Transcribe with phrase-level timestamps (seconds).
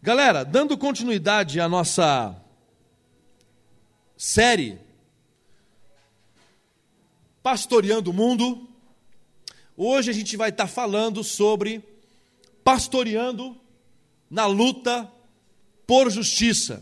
[0.00, 2.40] Galera, dando continuidade à nossa
[4.16, 4.78] série
[7.42, 8.68] Pastoreando o Mundo,
[9.76, 11.82] hoje a gente vai estar falando sobre
[12.62, 13.56] pastoreando
[14.30, 15.10] na luta
[15.84, 16.80] por justiça.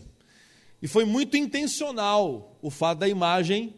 [0.83, 3.75] E foi muito intencional o fato da imagem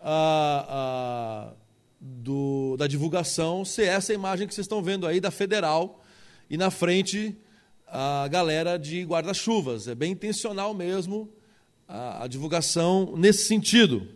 [0.00, 1.52] ah, ah,
[2.00, 6.04] do, da divulgação ser essa imagem que vocês estão vendo aí da Federal
[6.48, 7.36] e na frente
[7.90, 9.88] a galera de guarda-chuvas.
[9.88, 11.28] É bem intencional mesmo
[11.88, 14.06] a, a, divulgação nesse sentido.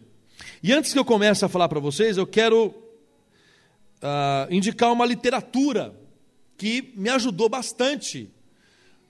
[0.62, 5.94] E antes que eu comece a falar para vocês, eu quero uh, indicar uma literatura
[6.56, 8.30] que me ajudou bastante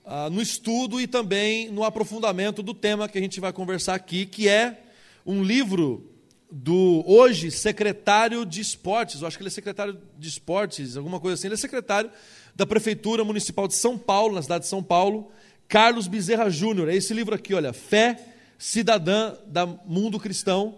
[0.04, 4.24] uh, no estudo e também no aprofundamento do tema que a gente vai conversar aqui,
[4.24, 4.82] que é
[5.26, 6.10] um livro
[6.50, 11.34] do hoje secretário de esportes, eu acho que ele é secretário de esportes, alguma coisa
[11.34, 12.10] assim, ele é secretário
[12.54, 15.30] da Prefeitura Municipal de São Paulo, na cidade de São Paulo,
[15.68, 16.88] Carlos Bezerra Júnior.
[16.88, 18.18] É esse livro aqui, olha, Fé
[18.58, 20.76] Cidadã da Mundo Cristão,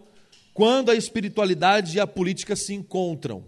[0.55, 3.45] quando a espiritualidade e a política se encontram.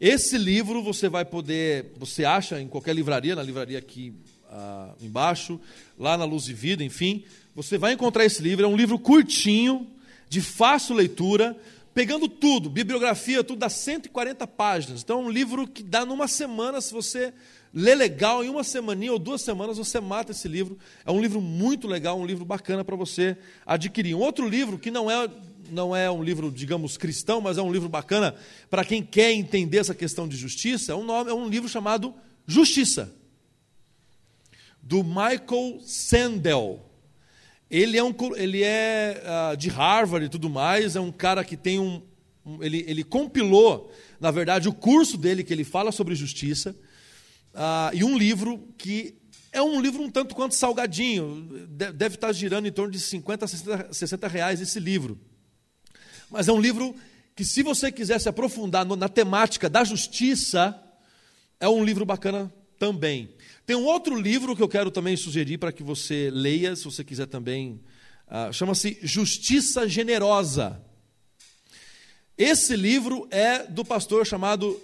[0.00, 4.14] Esse livro você vai poder, você acha em qualquer livraria, na livraria aqui
[4.50, 5.60] ah, embaixo,
[5.98, 8.64] lá na Luz e Vida, enfim, você vai encontrar esse livro.
[8.64, 9.86] É um livro curtinho,
[10.28, 11.56] de fácil leitura,
[11.94, 15.02] pegando tudo, bibliografia, tudo dá 140 páginas.
[15.02, 17.32] Então é um livro que dá numa semana, se você
[17.72, 20.78] lê legal, em uma semaninha ou duas semanas você mata esse livro.
[21.04, 24.14] É um livro muito legal, um livro bacana para você adquirir.
[24.14, 25.28] Um outro livro que não é
[25.70, 28.34] não é um livro, digamos, cristão, mas é um livro bacana
[28.68, 32.12] para quem quer entender essa questão de justiça, é um, nome, é um livro chamado
[32.44, 33.14] Justiça,
[34.82, 36.89] do Michael Sandel.
[37.70, 41.56] Ele é, um, ele é uh, de Harvard e tudo mais, é um cara que
[41.56, 42.02] tem um.
[42.44, 46.74] um ele, ele compilou, na verdade, o curso dele, que ele fala sobre justiça,
[47.54, 49.14] uh, e um livro que
[49.52, 53.48] é um livro um tanto quanto salgadinho, deve estar girando em torno de 50 a
[53.48, 55.18] 60, 60 reais esse livro.
[56.30, 56.94] Mas é um livro
[57.34, 60.80] que, se você quiser se aprofundar no, na temática da justiça,
[61.58, 63.34] é um livro bacana também.
[63.70, 67.04] Tem um outro livro que eu quero também sugerir para que você leia, se você
[67.04, 67.80] quiser também.
[68.26, 70.84] Uh, Chama-se Justiça Generosa.
[72.36, 74.76] Esse livro é do pastor chamado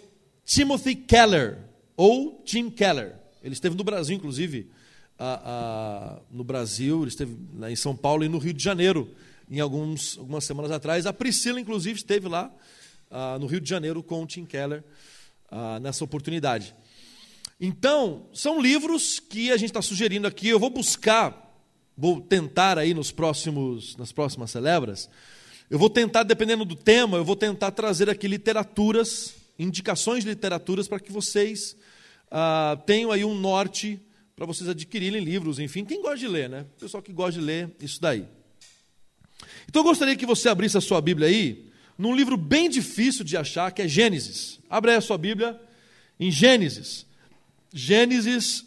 [0.45, 1.59] Timothy Keller,
[1.97, 3.17] ou Tim Keller.
[3.43, 4.71] Ele esteve no Brasil, inclusive,
[5.19, 7.37] uh, uh, no Brasil, ele esteve
[7.69, 9.11] em São Paulo e no Rio de Janeiro,
[9.51, 11.07] em alguns, algumas semanas atrás.
[11.07, 12.55] A Priscila, inclusive, esteve lá
[13.41, 14.85] no Rio de Janeiro com o Tim Keller
[15.83, 16.73] nessa oportunidade.
[17.61, 20.49] Então, são livros que a gente está sugerindo aqui.
[20.49, 21.57] Eu vou buscar,
[21.97, 25.09] vou tentar aí nos próximos, nas próximas celebras.
[25.71, 30.87] Eu vou tentar, dependendo do tema, eu vou tentar trazer aqui literaturas, indicações de literaturas
[30.87, 31.77] para que vocês
[32.31, 34.01] ah, tenham aí um norte
[34.37, 36.67] para vocês adquirirem livros, enfim, quem gosta de ler, né?
[36.79, 38.27] Pessoal que gosta de ler, isso daí.
[39.67, 43.35] Então eu gostaria que você abrisse a sua Bíblia aí, num livro bem difícil de
[43.35, 44.61] achar, que é Gênesis.
[44.69, 45.59] Abre aí a sua Bíblia
[46.21, 47.07] em Gênesis.
[47.79, 48.65] Gênesis,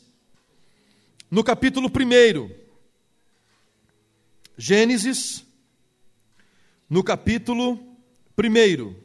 [1.31, 2.51] no capítulo 1.
[4.55, 5.43] Gênesis,
[6.87, 7.79] no capítulo
[8.37, 8.95] 1.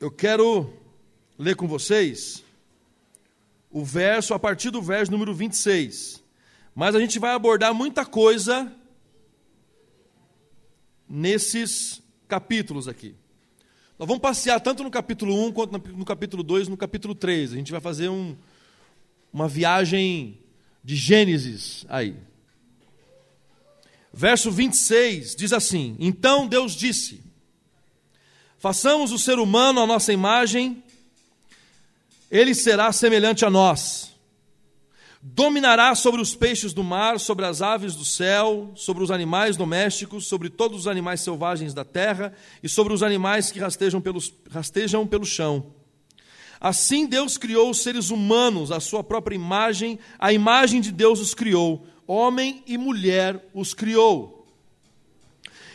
[0.00, 0.72] Eu quero
[1.38, 2.42] ler com vocês
[3.70, 6.23] o verso, a partir do verso número 26.
[6.74, 8.70] Mas a gente vai abordar muita coisa
[11.08, 13.14] nesses capítulos aqui.
[13.96, 17.52] Nós vamos passear tanto no capítulo 1 quanto no capítulo 2 e no capítulo 3.
[17.52, 18.36] A gente vai fazer um,
[19.32, 20.40] uma viagem
[20.82, 22.16] de Gênesis aí.
[24.12, 27.22] Verso 26 diz assim: Então Deus disse:
[28.58, 30.82] Façamos o ser humano à nossa imagem,
[32.28, 34.13] ele será semelhante a nós
[35.26, 40.26] dominará sobre os peixes do mar, sobre as aves do céu, sobre os animais domésticos,
[40.26, 45.06] sobre todos os animais selvagens da terra e sobre os animais que rastejam, pelos, rastejam
[45.06, 45.72] pelo chão.
[46.60, 51.32] Assim Deus criou os seres humanos, a sua própria imagem, a imagem de Deus os
[51.32, 54.46] criou, homem e mulher os criou.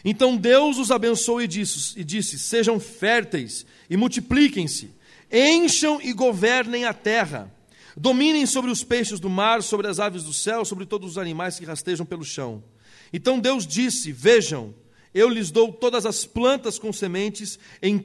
[0.05, 4.91] Então Deus os abençoou e disse, e disse: Sejam férteis e multipliquem-se,
[5.31, 7.51] encham e governem a terra
[8.01, 11.59] Dominem sobre os peixes do mar, sobre as aves do céu, sobre todos os animais
[11.59, 12.63] que rastejam pelo chão.
[13.11, 14.73] Então Deus disse: Vejam,
[15.13, 17.99] eu lhes dou todas as plantas com sementes em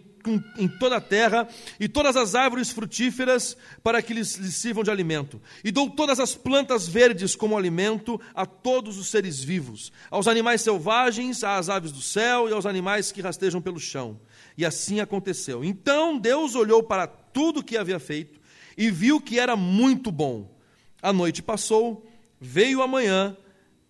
[0.59, 1.47] em toda a terra,
[1.79, 5.39] e todas as árvores frutíferas para que lhes, lhes sirvam de alimento.
[5.63, 10.63] E dou todas as plantas verdes como alimento a todos os seres vivos, aos animais
[10.63, 14.19] selvagens, às aves do céu e aos animais que rastejam pelo chão.
[14.57, 15.63] E assim aconteceu.
[15.63, 18.43] Então Deus olhou para tudo o que havia feito
[18.77, 20.51] e viu que era muito bom.
[21.01, 22.07] A noite passou,
[22.41, 23.37] veio a manhã,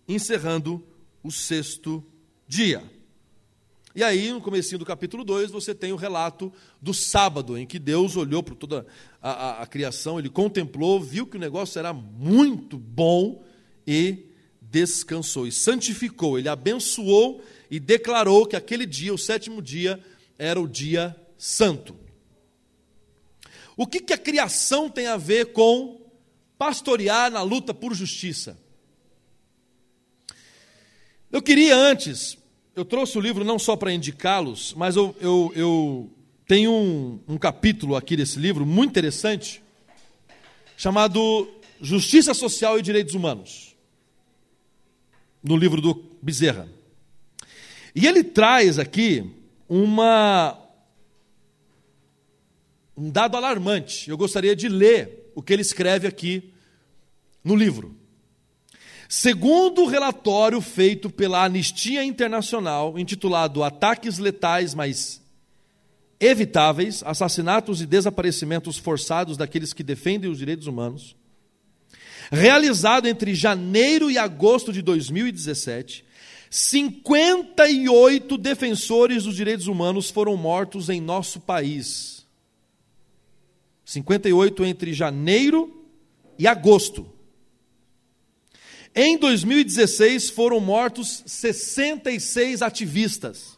[0.07, 0.83] encerrando
[1.23, 2.03] o sexto
[2.47, 2.83] dia.
[3.95, 6.51] E aí, no começo do capítulo 2, você tem o relato
[6.81, 8.85] do sábado, em que Deus olhou para toda
[9.21, 13.41] a, a, a, criação, ele contemplou, viu que o negócio era muito bom
[13.87, 14.25] e
[14.61, 17.41] descansou, e santificou, ele abençoou
[17.71, 20.03] e declarou que aquele dia, o sétimo dia,
[20.37, 21.95] era o dia santo.
[23.77, 26.01] O que, que a criação tem a ver com
[26.57, 28.57] pastorear na luta por justiça?
[31.31, 32.37] Eu queria antes,
[32.75, 36.09] eu trouxe o livro não só para indicá-los, mas eu, eu, eu
[36.47, 39.61] tenho um, um capítulo aqui desse livro muito interessante,
[40.77, 41.49] chamado
[41.81, 43.75] Justiça Social e Direitos Humanos,
[45.43, 46.69] no livro do Bezerra.
[47.93, 49.29] E ele traz aqui
[49.67, 50.57] uma,
[52.97, 54.09] um dado alarmante.
[54.09, 56.51] Eu gostaria de ler o que ele escreve aqui
[57.43, 57.95] no livro.
[59.07, 65.21] Segundo o relatório feito pela Anistia Internacional, intitulado Ataques Letais, mas
[66.19, 71.15] Evitáveis, Assassinatos e Desaparecimentos Forçados daqueles que defendem os direitos humanos,
[72.31, 76.03] realizado entre janeiro e agosto de 2017,
[76.49, 82.14] 58 defensores dos direitos humanos foram mortos em nosso país.
[83.85, 85.85] 58 entre janeiro
[86.37, 87.07] e agosto.
[88.93, 93.55] Em 2016 foram mortos 66 ativistas.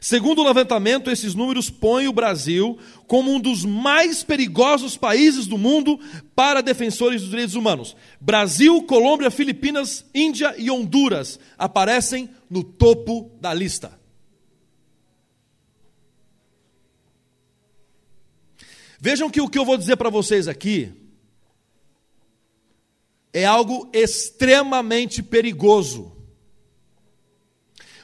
[0.00, 5.58] Segundo o levantamento, esses números põem o Brasil como um dos mais perigosos países do
[5.58, 6.00] mundo
[6.34, 7.94] para defensores dos direitos humanos.
[8.18, 13.99] Brasil, Colômbia, Filipinas, Índia e Honduras aparecem no topo da lista.
[19.02, 20.92] Vejam que o que eu vou dizer para vocês aqui
[23.32, 26.12] é algo extremamente perigoso.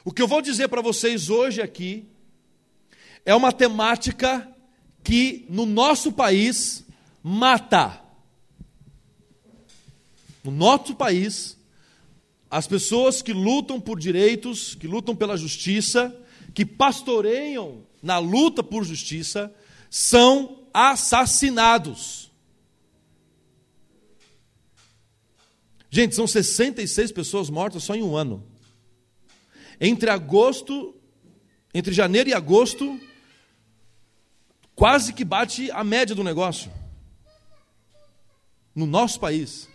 [0.02, 2.08] O que eu vou dizer para vocês hoje aqui
[3.26, 4.50] é uma temática
[5.04, 6.82] que no nosso país
[7.22, 8.02] mata.
[10.42, 11.58] No nosso país,
[12.50, 16.16] as pessoas que lutam por direitos, que lutam pela justiça,
[16.54, 19.52] que pastoreiam na luta por justiça,
[19.90, 22.30] são assassinados.
[25.90, 28.46] Gente, são 66 pessoas mortas só em um ano.
[29.80, 30.94] Entre agosto,
[31.72, 33.00] entre janeiro e agosto,
[34.74, 36.70] quase que bate a média do negócio.
[38.74, 39.68] No nosso país.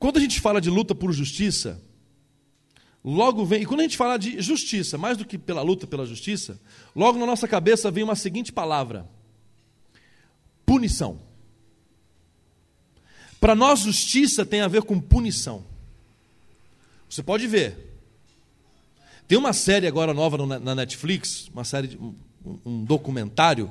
[0.00, 1.80] Quando a gente fala de luta por justiça,
[3.04, 6.06] logo vem, e quando a gente fala de justiça, mais do que pela luta pela
[6.06, 6.60] justiça,
[6.94, 9.08] logo na nossa cabeça vem uma seguinte palavra:
[10.66, 11.20] punição.
[13.40, 15.64] Para nós, justiça tem a ver com punição.
[17.08, 17.88] Você pode ver.
[19.26, 22.14] Tem uma série agora nova na Netflix, uma série, de, um,
[22.66, 23.70] um documentário,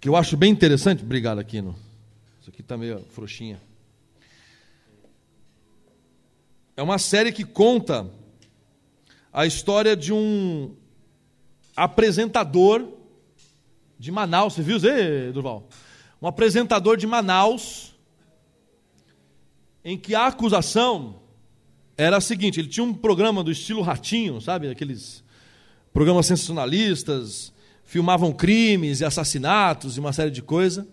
[0.00, 1.04] que eu acho bem interessante.
[1.04, 1.76] Obrigado, Aquino.
[2.40, 3.60] Isso aqui está meio frouxinha.
[6.76, 8.10] É uma série que conta
[9.32, 10.74] a história de um
[11.76, 12.88] apresentador
[13.98, 14.54] de Manaus.
[14.54, 15.68] Você viu aí, Durval?
[16.20, 17.94] Um apresentador de Manaus,
[19.84, 21.20] em que a acusação
[21.96, 24.68] era a seguinte: ele tinha um programa do estilo Ratinho, sabe?
[24.68, 25.22] Aqueles
[25.92, 27.52] programas sensacionalistas,
[27.84, 30.86] filmavam crimes e assassinatos e uma série de coisas.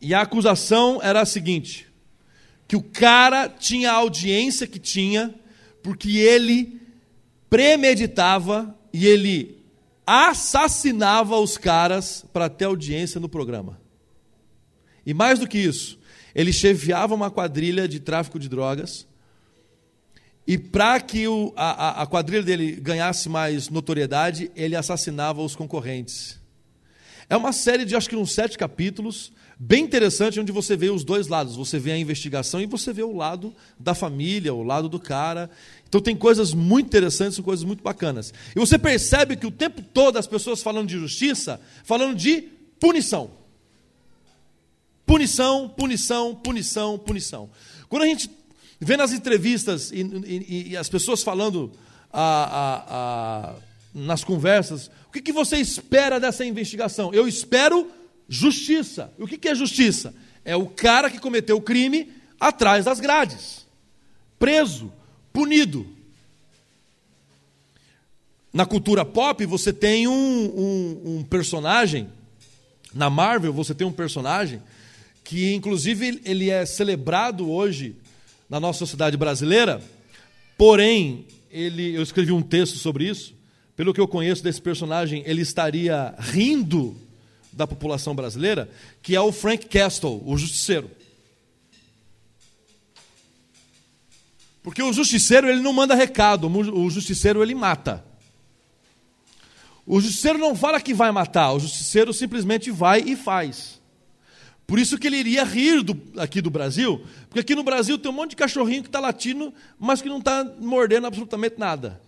[0.00, 1.87] E a acusação era a seguinte:
[2.68, 5.34] que o cara tinha a audiência que tinha,
[5.82, 6.78] porque ele
[7.48, 9.58] premeditava e ele
[10.06, 13.80] assassinava os caras para ter audiência no programa.
[15.04, 15.98] E mais do que isso,
[16.34, 19.06] ele chefiava uma quadrilha de tráfico de drogas.
[20.46, 26.38] E para que o, a, a quadrilha dele ganhasse mais notoriedade, ele assassinava os concorrentes.
[27.30, 31.02] É uma série de acho que uns sete capítulos, bem interessante, onde você vê os
[31.02, 31.56] dois lados.
[31.56, 35.50] Você vê a investigação e você vê o lado da família, o lado do cara.
[35.88, 38.32] Então tem coisas muito interessantes, coisas muito bacanas.
[38.54, 42.42] E você percebe que o tempo todo as pessoas falando de justiça, falando de
[42.78, 43.30] punição.
[45.04, 47.50] Punição, punição, punição, punição.
[47.88, 48.30] Quando a gente
[48.80, 51.72] vendo as entrevistas e, e, e as pessoas falando
[52.12, 52.84] a, a,
[53.50, 53.54] a,
[53.92, 57.12] nas conversas, o que, que você espera dessa investigação?
[57.12, 57.90] Eu espero
[58.28, 59.12] justiça.
[59.18, 60.14] O que, é justiça?
[60.44, 63.66] É o cara que cometeu o crime atrás das grades,
[64.38, 64.92] preso,
[65.32, 65.86] punido.
[68.52, 72.08] Na cultura pop, você tem um, um, um personagem,
[72.94, 74.62] na Marvel, você tem um personagem
[75.24, 77.96] que, inclusive, ele é celebrado hoje
[78.48, 79.82] na nossa sociedade brasileira,
[80.56, 83.34] porém, ele, eu escrevi um texto sobre isso.
[83.76, 86.96] Pelo que eu conheço desse personagem, ele estaria rindo
[87.58, 88.70] da população brasileira,
[89.02, 90.88] que é o Frank Castle, o justiceiro.
[94.62, 98.04] Porque o justiceiro ele não manda recado, o justiceiro ele mata.
[99.84, 103.80] O justiceiro não fala que vai matar, o justiceiro simplesmente vai e faz.
[104.64, 108.10] Por isso que ele iria rir do, aqui do Brasil, porque aqui no Brasil tem
[108.10, 112.00] um monte de cachorrinho que está latindo, mas que não está mordendo absolutamente nada.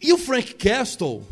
[0.00, 1.26] E o Frank Castle,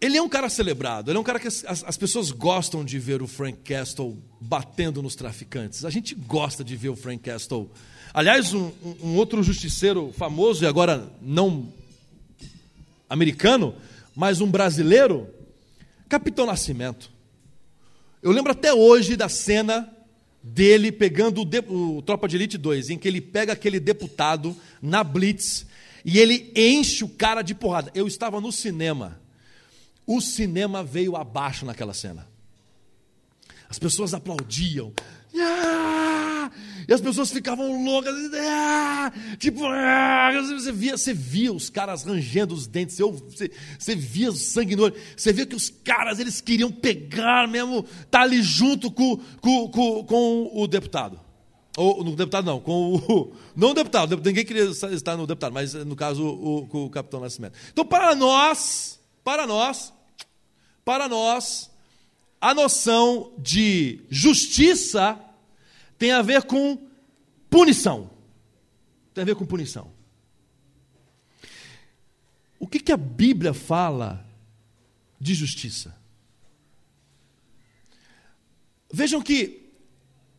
[0.00, 2.98] ele é um cara celebrado, ele é um cara que as, as, pessoas gostam de
[2.98, 5.84] ver o Frank Castle batendo nos traficantes.
[5.84, 7.68] A gente gosta de ver o Frank Castle.
[8.14, 8.70] Aliás, um,
[9.02, 11.72] um outro justiceiro famoso, e agora não
[13.10, 13.74] americano,
[14.14, 15.28] mas um brasileiro,
[16.08, 17.10] Capitão Nascimento.
[18.22, 19.88] Eu lembro até hoje da cena
[20.42, 25.02] dele pegando o, o, Tropa de Elite 2, em que ele pega aquele deputado na
[25.02, 25.66] Blitz
[26.04, 27.90] e ele enche o cara de porrada.
[27.94, 29.20] Eu estava no cinema.
[30.08, 32.26] O cinema veio abaixo naquela cena.
[33.68, 34.90] As pessoas aplaudiam.
[35.38, 36.50] Ah!
[36.88, 38.14] E as pessoas ficavam loucas.
[38.40, 39.12] Ah!
[39.38, 40.30] Tipo, ah!
[40.32, 42.96] você, via, você via os caras rangendo os dentes.
[42.96, 44.94] Você, você via o sangue no olho.
[45.14, 50.04] Você via que os caras eles queriam pegar mesmo, tá ali junto com, com, com,
[50.04, 51.20] com o deputado.
[51.76, 53.36] Ou no deputado não, com o.
[53.54, 57.20] Não o deputado, ninguém queria estar no deputado, mas no caso o, com o capitão
[57.20, 57.58] Nascimento.
[57.70, 59.92] Então, para nós, para nós,
[60.88, 61.70] para nós,
[62.40, 65.22] a noção de justiça
[65.98, 66.88] tem a ver com
[67.50, 68.10] punição.
[69.12, 69.92] Tem a ver com punição.
[72.58, 74.26] O que, que a Bíblia fala
[75.20, 75.94] de justiça?
[78.90, 79.70] Vejam que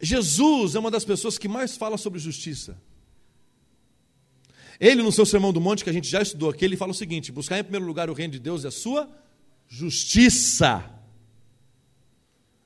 [0.01, 2.75] Jesus é uma das pessoas que mais fala sobre justiça.
[4.79, 6.95] Ele, no seu Sermão do Monte, que a gente já estudou aqui, ele fala o
[6.95, 9.28] seguinte: buscar em primeiro lugar o reino de Deus e a sua.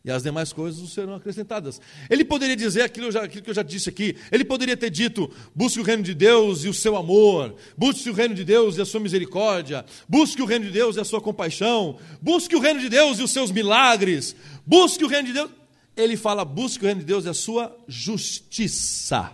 [0.05, 1.79] E as demais coisas serão acrescentadas.
[2.09, 4.17] Ele poderia dizer aquilo, aquilo, que eu já disse aqui.
[4.29, 8.13] Ele poderia ter dito: busque o reino de Deus e o seu amor, busque o
[8.13, 11.21] reino de Deus e a sua misericórdia, busque o reino de Deus e a sua
[11.21, 15.51] compaixão, busque o reino de Deus e os seus milagres, busque o reino de Deus.
[15.95, 19.31] Ele fala: busque o reino de Deus e a sua justiça.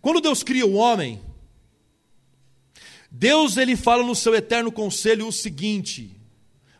[0.00, 1.20] Quando Deus cria o homem,
[3.10, 6.18] Deus ele fala no seu eterno conselho o seguinte: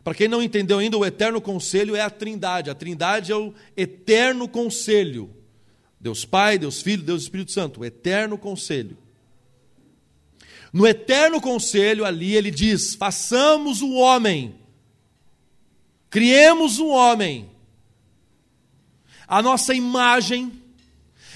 [0.03, 2.69] para quem não entendeu ainda, o eterno conselho é a Trindade.
[2.69, 5.29] A Trindade é o eterno conselho.
[5.99, 8.97] Deus Pai, Deus Filho, Deus Espírito Santo, o eterno conselho.
[10.71, 14.55] No eterno conselho ali ele diz: façamos o homem,
[16.09, 17.49] criemos o homem,
[19.27, 20.51] a nossa imagem,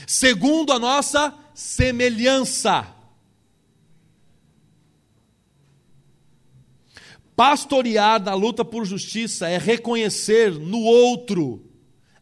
[0.07, 2.87] segundo a nossa semelhança.
[7.35, 11.65] Pastorear na luta por justiça é reconhecer no outro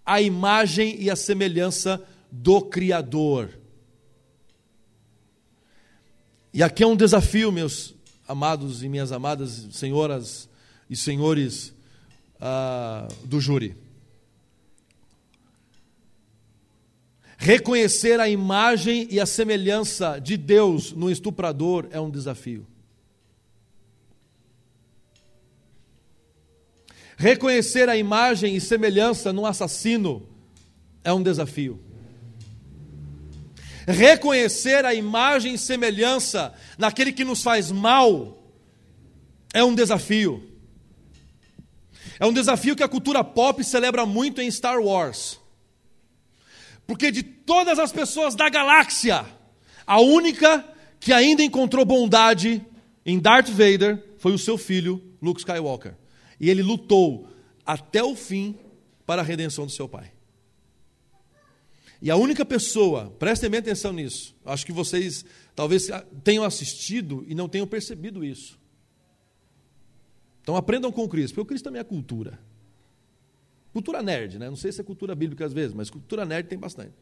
[0.06, 2.02] a imagem e a semelhança
[2.32, 3.60] do Criador.
[6.54, 7.94] E aqui é um desafio, meus
[8.28, 10.50] amados e minhas amadas senhoras
[10.90, 11.74] e senhores
[12.36, 13.76] uh, do júri.
[17.38, 22.68] Reconhecer a imagem e a semelhança de Deus no estuprador é um desafio.
[27.22, 30.28] Reconhecer a imagem e semelhança no assassino
[31.04, 31.80] é um desafio.
[33.88, 38.44] Reconhecer a imagem e semelhança naquele que nos faz mal
[39.54, 40.52] é um desafio.
[42.20, 45.40] É um desafio que a cultura pop celebra muito em Star Wars.
[46.88, 49.28] Porque de todas as pessoas da galáxia,
[49.86, 50.66] a única
[51.00, 52.66] que ainda encontrou bondade
[53.06, 56.01] em Darth Vader foi o seu filho, Luke Skywalker
[56.42, 57.28] e ele lutou
[57.64, 58.58] até o fim
[59.06, 60.12] para a redenção do seu pai.
[62.02, 65.24] E a única pessoa, prestem bem atenção nisso, acho que vocês
[65.56, 65.88] talvez
[66.24, 68.60] tenham assistido e não tenham percebido isso.
[70.42, 72.40] Então aprendam com o Cristo, porque o Cristo também é cultura.
[73.72, 74.50] Cultura nerd, né?
[74.50, 76.94] Não sei se é cultura bíblica às vezes, mas cultura nerd tem bastante.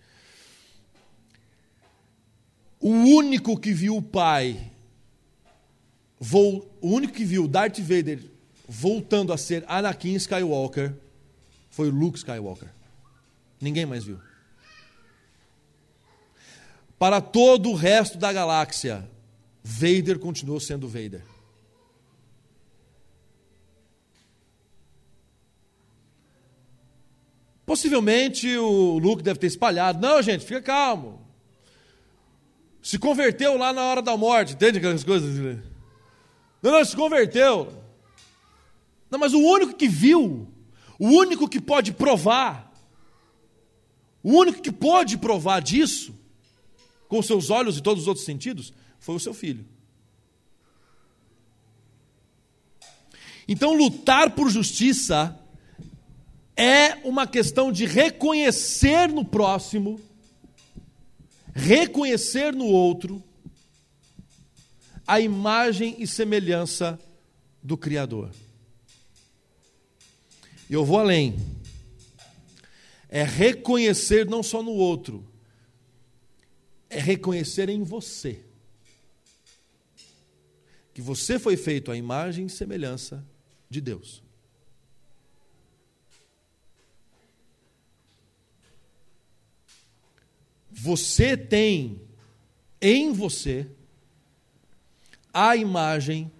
[2.77, 4.69] O único que viu o pai,
[6.19, 8.28] o único que viu Darth Vader
[8.69, 10.93] voltando a ser Anakin Skywalker
[11.71, 12.69] foi Luke Skywalker.
[13.59, 14.19] Ninguém mais viu.
[16.99, 19.09] Para todo o resto da galáxia,
[19.63, 21.23] Vader continuou sendo Vader.
[27.65, 29.99] Possivelmente o Luke deve ter espalhado.
[29.99, 31.25] Não, gente, fica calmo.
[32.81, 35.35] Se converteu lá na hora da morte, entende aquelas coisas?
[36.61, 37.88] Não, não, se converteu.
[39.09, 40.47] Não, mas o único que viu,
[40.99, 42.71] o único que pode provar,
[44.21, 46.13] o único que pode provar disso,
[47.07, 49.65] com seus olhos e todos os outros sentidos, foi o seu filho.
[53.47, 55.35] Então, lutar por justiça
[56.55, 59.99] é uma questão de reconhecer no próximo,
[61.55, 63.23] reconhecer no outro,
[65.07, 66.99] a imagem e semelhança
[67.63, 68.29] do Criador.
[70.69, 71.35] E eu vou além.
[73.09, 75.25] É reconhecer não só no outro,
[76.89, 78.43] é reconhecer em você.
[80.93, 83.25] Que você foi feito à imagem e semelhança
[83.67, 84.21] de Deus.
[90.71, 91.99] Você tem
[92.79, 93.67] em você
[95.33, 96.31] a imagem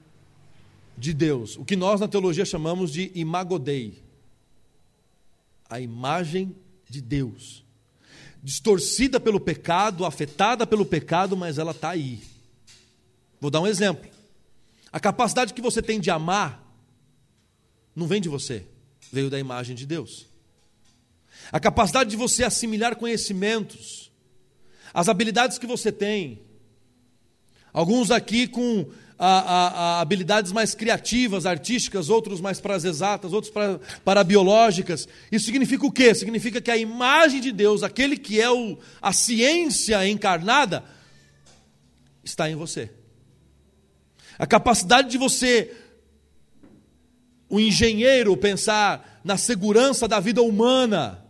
[0.98, 4.09] de Deus, o que nós na teologia chamamos de imagodei.
[5.70, 6.56] A imagem
[6.90, 7.64] de Deus.
[8.42, 12.22] Distorcida pelo pecado, afetada pelo pecado, mas ela está aí.
[13.40, 14.10] Vou dar um exemplo.
[14.92, 16.66] A capacidade que você tem de amar
[17.96, 18.66] não vem de você,
[19.12, 20.26] veio da imagem de Deus.
[21.52, 24.12] A capacidade de você assimilar conhecimentos,
[24.94, 26.42] as habilidades que você tem.
[27.72, 33.34] Alguns aqui com a, a, a habilidades mais criativas, artísticas, outros mais para as exatas,
[33.34, 35.10] outros para, para biológicas.
[35.30, 36.16] Isso significa o quê?
[36.16, 40.86] Significa que a imagem de Deus, aquele que é o, a ciência encarnada,
[42.24, 42.90] está em você.
[44.38, 45.75] A capacidade de você,
[47.50, 51.25] o engenheiro, pensar na segurança da vida humana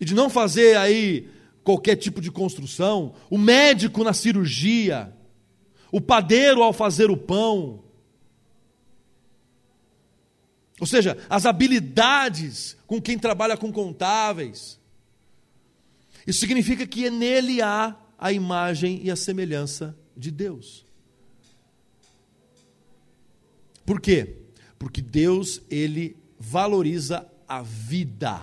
[0.00, 1.28] e de não fazer aí
[1.62, 5.12] qualquer tipo de construção, o médico na cirurgia,
[5.90, 7.82] o padeiro ao fazer o pão.
[10.80, 14.78] Ou seja, as habilidades com quem trabalha com contáveis.
[16.26, 20.84] Isso significa que nele há a imagem e a semelhança de Deus.
[23.84, 24.36] Por quê?
[24.78, 28.42] Porque Deus, ele valoriza a vida.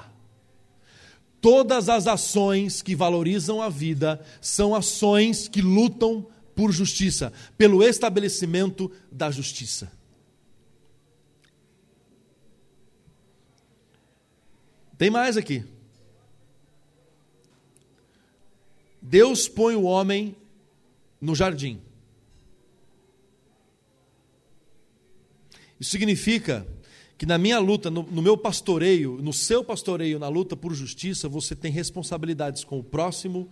[1.40, 6.26] Todas as ações que valorizam a vida são ações que lutam
[6.56, 9.92] por justiça, pelo estabelecimento da justiça.
[14.98, 15.64] Tem mais aqui.
[19.02, 20.36] Deus põe o homem
[21.20, 21.82] no jardim.
[25.80, 26.66] Isso significa
[27.18, 31.30] que na minha luta, no, no, meu pastoreio, no seu pastoreio, na luta por justiça,
[31.30, 33.50] você tem responsabilidades com o próximo,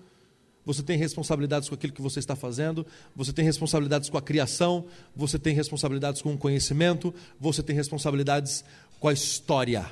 [0.66, 4.86] você tem responsabilidades com aquilo que você está fazendo, você tem responsabilidades com a criação,
[5.16, 8.64] você tem responsabilidades com o conhecimento, você tem responsabilidades
[9.00, 9.86] com a história.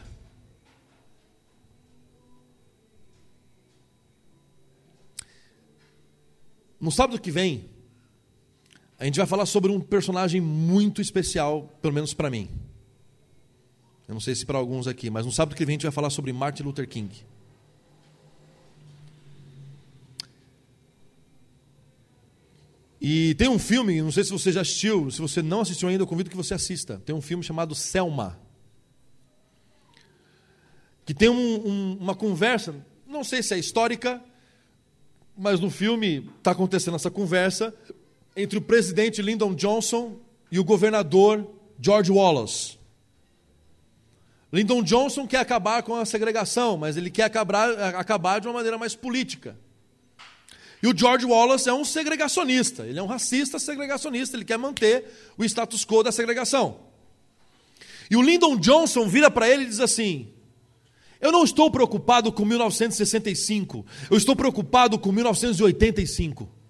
[6.79, 7.65] No sábado que vem,
[8.97, 12.49] a gente vai falar sobre um personagem muito especial, pelo menos para mim.
[14.07, 15.91] Eu não sei se para alguns aqui, mas no sábado que vem a gente vai
[15.91, 17.09] falar sobre Martin Luther King.
[23.03, 26.03] E tem um filme, não sei se você já assistiu, se você não assistiu ainda,
[26.03, 27.01] eu convido que você assista.
[27.03, 28.39] Tem um filme chamado Selma.
[31.03, 32.75] Que tem um, um, uma conversa,
[33.07, 34.21] não sei se é histórica,
[35.35, 37.73] mas no filme está acontecendo essa conversa
[38.35, 40.19] entre o presidente Lyndon Johnson
[40.51, 42.77] e o governador George Wallace.
[44.53, 48.77] Lyndon Johnson quer acabar com a segregação, mas ele quer acabar, acabar de uma maneira
[48.77, 49.57] mais política.
[50.81, 55.05] E o George Wallace é um segregacionista, ele é um racista segregacionista, ele quer manter
[55.37, 56.79] o status quo da segregação.
[58.09, 60.33] E o Lyndon Johnson vira para ele e diz assim:
[61.19, 66.61] Eu não estou preocupado com 1965, eu estou preocupado com 1985.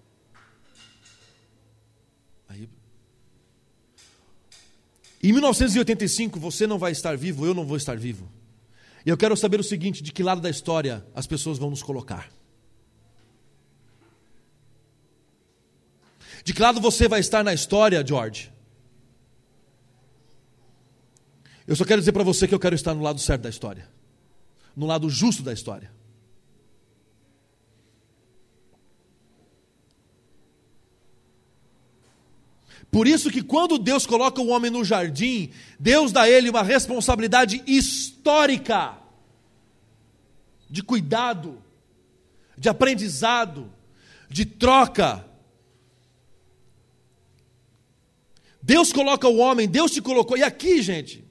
[5.22, 8.28] Em 1985 você não vai estar vivo, eu não vou estar vivo.
[9.06, 11.82] E eu quero saber o seguinte: de que lado da história as pessoas vão nos
[11.82, 12.28] colocar?
[16.44, 18.52] De que lado você vai estar na história, George?
[21.66, 23.88] Eu só quero dizer para você que eu quero estar no lado certo da história,
[24.76, 25.90] no lado justo da história.
[32.90, 35.50] Por isso que quando Deus coloca o homem no jardim,
[35.80, 38.98] Deus dá a ele uma responsabilidade histórica
[40.68, 41.62] de cuidado,
[42.56, 43.72] de aprendizado,
[44.28, 45.24] de troca.
[48.62, 50.36] Deus coloca o homem, Deus te colocou.
[50.36, 51.24] E aqui, gente,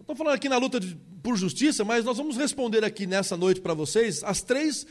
[0.00, 3.60] estou falando aqui na luta de, por justiça, mas nós vamos responder aqui nessa noite
[3.60, 4.86] para vocês as três,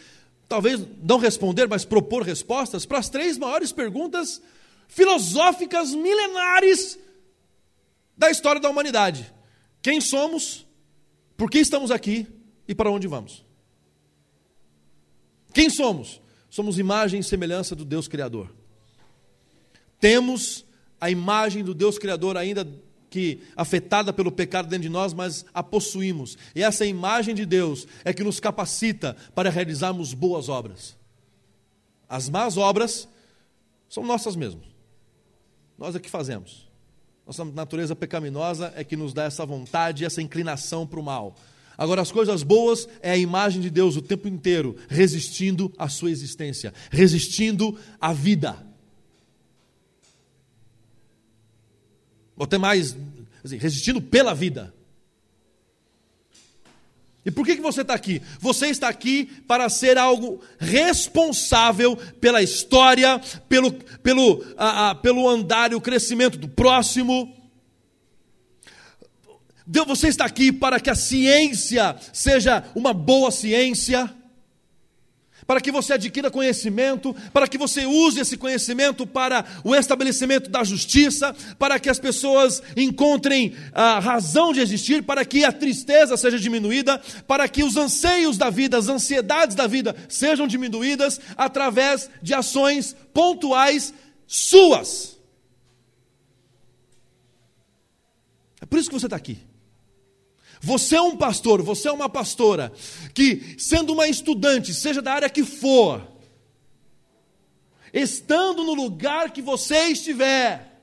[0.50, 4.42] talvez não responder, mas propor respostas para as três maiores perguntas
[4.88, 7.00] filosóficas milenares
[8.18, 9.34] da história da humanidade.
[9.82, 10.68] Quem somos?
[11.38, 12.28] Por que estamos aqui?
[12.68, 13.46] E para onde vamos?
[15.54, 16.22] Quem somos?
[16.50, 18.54] Somos imagem e semelhança do Deus Criador.
[20.00, 20.66] Temos
[21.02, 22.66] a imagem do Deus Criador ainda
[23.10, 26.38] que afetada pelo pecado dentro de nós, mas a possuímos.
[26.56, 30.96] E essa imagem de Deus é que nos capacita para realizarmos boas obras.
[32.08, 33.10] As más obras
[33.90, 34.64] são nossas mesmas.
[35.78, 36.70] Nós é que fazemos.
[37.28, 41.36] Nossa natureza pecaminosa é que nos dá essa vontade, essa inclinação para o mal.
[41.78, 46.12] Agora, as coisas boas é a imagem de Deus o tempo inteiro, resistindo à sua
[46.12, 48.71] existência, resistindo à vida.
[52.42, 52.98] Ou até mais,
[53.46, 54.74] assim, resistindo pela vida.
[57.24, 58.20] E por que, que você está aqui?
[58.40, 65.72] Você está aqui para ser algo responsável pela história, pelo, pelo, a, a, pelo andar
[65.72, 67.32] e o crescimento do próximo.
[69.68, 74.12] Deus, você está aqui para que a ciência seja uma boa ciência
[75.46, 80.64] para que você adquira conhecimento, para que você use esse conhecimento para o estabelecimento da
[80.64, 86.40] justiça, para que as pessoas encontrem a razão de existir, para que a tristeza seja
[86.40, 92.34] diminuída, para que os anseios da vida, as ansiedades da vida sejam diminuídas através de
[92.34, 93.94] ações pontuais
[94.28, 95.20] suas.
[98.62, 99.51] É por isso que você está aqui.
[100.62, 102.72] Você é um pastor, você é uma pastora,
[103.16, 106.08] que sendo uma estudante, seja da área que for,
[107.92, 110.80] estando no lugar que você estiver,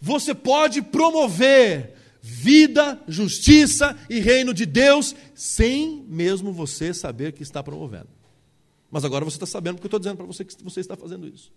[0.00, 7.62] você pode promover vida, justiça e reino de Deus, sem mesmo você saber que está
[7.62, 8.08] promovendo.
[8.90, 11.28] Mas agora você está sabendo, porque eu estou dizendo para você que você está fazendo
[11.28, 11.52] isso.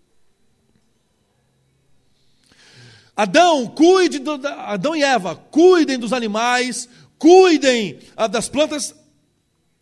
[3.20, 8.96] Adão, cuide do, Adão e Eva, cuidem dos animais, cuidem ah, das plantas.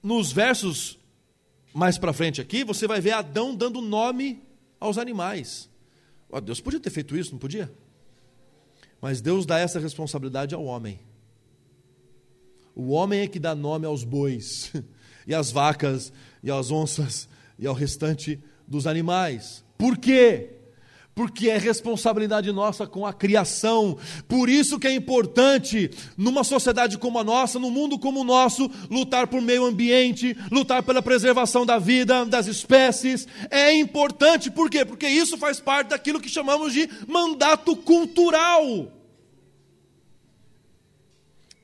[0.02, 0.98] Nos versos
[1.72, 4.42] mais para frente aqui, você vai ver Adão dando nome
[4.80, 5.70] aos animais.
[6.28, 7.72] Oh, Deus podia ter feito isso, não podia?
[9.00, 11.00] Mas Deus dá essa responsabilidade ao homem.
[12.74, 14.74] O homem é que dá nome aos bois,
[15.28, 19.64] e às vacas, e às onças, e ao restante dos animais.
[19.78, 20.57] Por quê?
[21.18, 23.98] Porque é responsabilidade nossa com a criação.
[24.28, 28.70] Por isso que é importante, numa sociedade como a nossa, num mundo como o nosso,
[28.88, 33.28] lutar por meio ambiente, lutar pela preservação da vida, das espécies.
[33.50, 34.86] É importante, por quê?
[34.86, 38.92] Porque isso faz parte daquilo que chamamos de mandato cultural.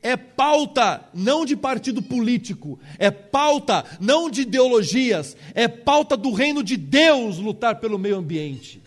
[0.02, 6.62] É pauta não de partido político, é pauta não de ideologias, é pauta do reino
[6.62, 8.83] de Deus lutar pelo meio ambiente.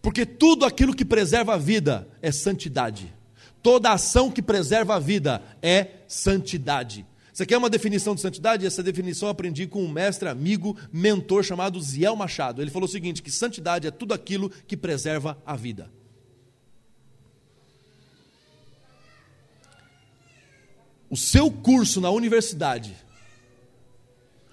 [0.00, 3.12] Porque tudo aquilo que preserva a vida é santidade.
[3.62, 7.04] Toda ação que preserva a vida é santidade.
[7.38, 8.66] Você quer uma definição de santidade?
[8.66, 12.60] Essa definição eu aprendi com um mestre, amigo, mentor chamado Ziel Machado.
[12.60, 15.88] Ele falou o seguinte: que santidade é tudo aquilo que preserva a vida.
[21.08, 22.96] O seu curso na universidade,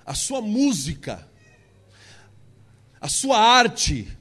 [0.05, 1.27] a sua música,
[3.01, 4.14] a sua arte,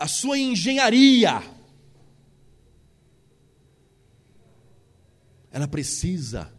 [0.00, 1.42] a sua engenharia.
[5.52, 6.50] Ela precisa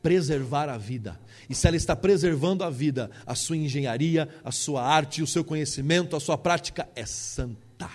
[0.00, 1.20] preservar a vida.
[1.50, 5.42] E se ela está preservando a vida, a sua engenharia, a sua arte, o seu
[5.42, 7.90] conhecimento, a sua prática é santa.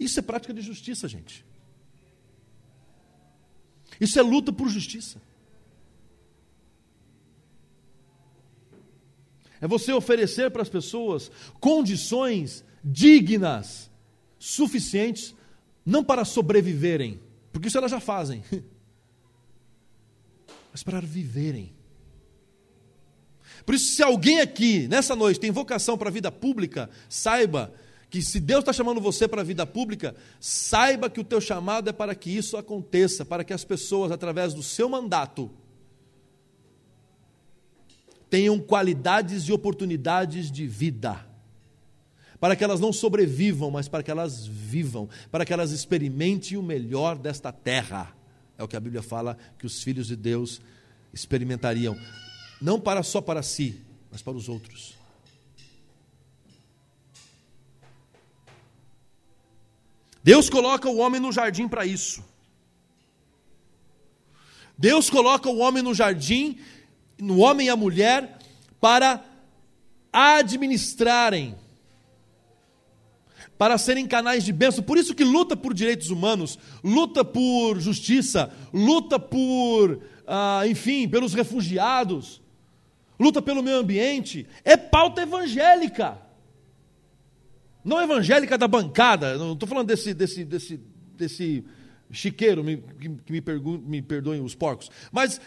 [0.00, 1.44] Isso é prática de justiça, gente.
[4.02, 5.22] Isso é luta por justiça.
[9.60, 13.88] É você oferecer para as pessoas condições dignas,
[14.40, 15.36] suficientes,
[15.86, 17.20] não para sobreviverem,
[17.52, 18.42] porque isso elas já fazem,
[20.72, 21.72] mas para viverem.
[23.64, 27.72] Por isso, se alguém aqui, nessa noite, tem vocação para a vida pública, saiba
[28.12, 31.88] que se Deus está chamando você para a vida pública, saiba que o teu chamado
[31.88, 35.50] é para que isso aconteça, para que as pessoas, através do seu mandato,
[38.28, 41.26] tenham qualidades e oportunidades de vida.
[42.38, 46.62] Para que elas não sobrevivam, mas para que elas vivam, para que elas experimentem o
[46.62, 48.14] melhor desta terra.
[48.58, 50.60] É o que a Bíblia fala que os filhos de Deus
[51.14, 51.96] experimentariam
[52.60, 55.00] não para só para si, mas para os outros.
[60.22, 62.24] Deus coloca o homem no jardim para isso.
[64.78, 66.58] Deus coloca o homem no jardim,
[67.18, 68.38] no homem e a mulher,
[68.80, 69.24] para
[70.12, 71.54] administrarem,
[73.56, 74.82] para serem canais de bênção.
[74.82, 81.32] Por isso que luta por direitos humanos, luta por justiça, luta por, ah, enfim, pelos
[81.32, 82.40] refugiados,
[83.18, 86.18] luta pelo meio ambiente, é pauta evangélica.
[87.84, 90.80] Não evangélica da bancada, não estou falando desse, desse, desse,
[91.16, 91.64] desse
[92.10, 93.42] chiqueiro, me, que, me,
[93.84, 95.40] me perdoem os porcos, mas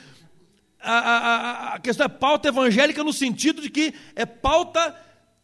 [0.80, 4.96] a, a, a questão é pauta evangélica no sentido de que é pauta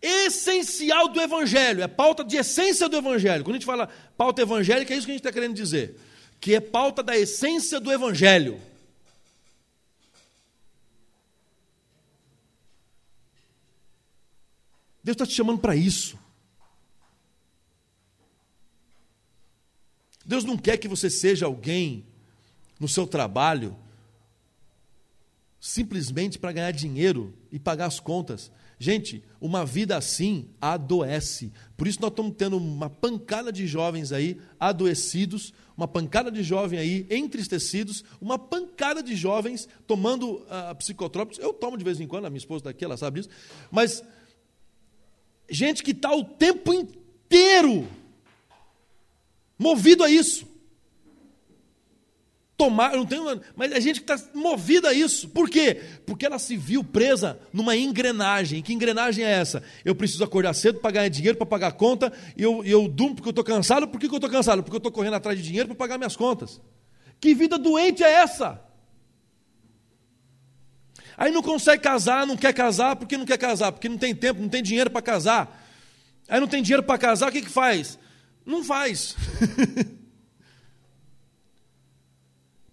[0.01, 3.43] essencial do Evangelho, é pauta de essência do Evangelho.
[3.43, 5.99] Quando a gente fala pauta evangélica, é isso que a gente está querendo dizer,
[6.39, 8.59] que é pauta da essência do Evangelho.
[15.03, 16.20] Deus está te chamando para isso.
[20.31, 22.05] Deus não quer que você seja alguém
[22.79, 23.75] no seu trabalho
[25.59, 28.49] simplesmente para ganhar dinheiro e pagar as contas.
[28.79, 31.51] Gente, uma vida assim adoece.
[31.75, 36.79] Por isso nós estamos tendo uma pancada de jovens aí adoecidos, uma pancada de jovens
[36.79, 41.43] aí entristecidos, uma pancada de jovens tomando uh, psicotrópicos.
[41.43, 43.29] Eu tomo de vez em quando, a minha esposa daqui, ela sabe disso.
[43.69, 44.01] Mas
[45.49, 47.85] gente que está o tempo inteiro
[49.61, 50.49] movido a isso.
[52.57, 55.29] Tomar, não tenho, mas a gente que está movido a isso.
[55.29, 55.81] Por quê?
[56.05, 58.61] Porque ela se viu presa numa engrenagem.
[58.61, 59.63] Que engrenagem é essa?
[59.85, 63.15] Eu preciso acordar cedo para ganhar dinheiro, para pagar a conta, e eu, eu durmo
[63.15, 63.87] porque eu estou cansado.
[63.87, 64.63] Por que, que eu estou cansado?
[64.63, 66.59] Porque eu estou correndo atrás de dinheiro para pagar minhas contas.
[67.19, 68.59] Que vida doente é essa?
[71.17, 73.71] Aí não consegue casar, não quer casar, por que não quer casar?
[73.71, 75.67] Porque não tem tempo, não tem dinheiro para casar.
[76.27, 77.99] Aí não tem dinheiro para casar, o que, que faz?
[78.45, 79.15] Não faz.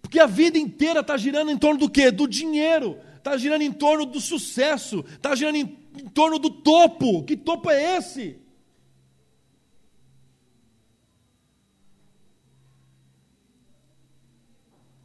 [0.01, 2.09] Porque a vida inteira está girando em torno do quê?
[2.09, 7.23] Do dinheiro, está girando em torno do sucesso, está girando em, em torno do topo.
[7.23, 8.39] Que topo é esse?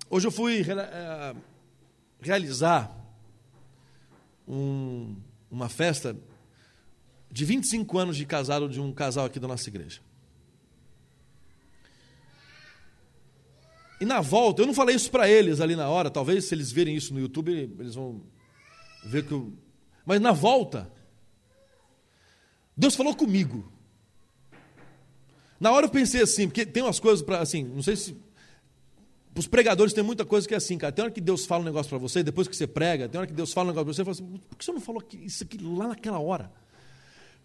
[0.08, 1.36] Hoje eu fui uh,
[2.20, 2.90] realizar
[4.46, 5.16] um,
[5.50, 6.16] uma festa
[7.30, 10.00] de 25 anos de casado de um casal aqui da nossa igreja.
[14.00, 16.72] E na volta, eu não falei isso para eles ali na hora, talvez se eles
[16.72, 18.22] verem isso no YouTube, eles vão
[19.04, 19.52] ver que eu.
[20.04, 20.90] Mas na volta,
[22.76, 23.72] Deus falou comigo.
[25.60, 28.16] Na hora eu pensei assim, porque tem umas coisas para, assim, não sei se
[29.36, 30.92] os pregadores tem muita coisa que é assim, cara.
[30.92, 33.26] Tem hora que Deus fala um negócio para você, depois que você prega, tem hora
[33.26, 35.02] que Deus fala um negócio para você, você fala assim, por que você não falou
[35.22, 36.52] isso aqui lá naquela hora?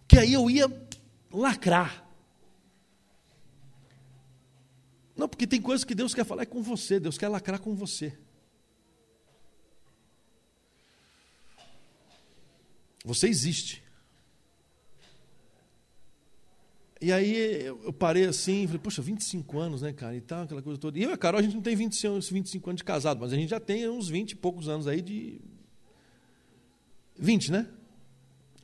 [0.07, 0.69] Que aí eu ia
[1.31, 2.08] lacrar.
[5.19, 7.75] Não, porque tem coisas que Deus quer falar é com você, Deus quer lacrar com
[7.75, 8.17] você.
[13.03, 13.83] Você existe.
[17.01, 20.15] E aí eu parei assim, falei, poxa, 25 anos, né, cara?
[20.15, 20.97] E tal, aquela coisa toda.
[20.97, 22.01] E eu e a Carol, a gente não tem 20,
[22.31, 25.01] 25 anos de casado, mas a gente já tem uns 20 e poucos anos aí
[25.01, 25.41] de.
[27.17, 27.67] 20, né?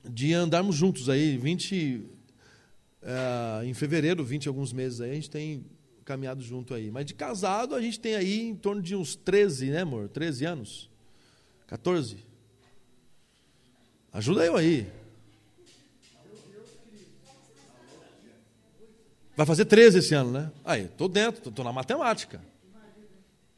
[0.10, 1.96] De andarmos juntos aí, 20.
[1.96, 2.16] Uh,
[3.04, 5.66] eh, em fevereiro, 20 alguns meses aí, a gente tem
[6.06, 6.92] caminhado junto aí.
[6.92, 10.08] Mas de casado, a gente tem aí em torno de uns 13, né, amor?
[10.08, 10.90] 13 anos?
[11.68, 12.24] 14?
[14.14, 14.88] Ajuda eu aí.
[19.36, 20.52] Vai fazer 13 esse ano, né?
[20.64, 22.42] Aí, tô dentro, tô, tô na matemática.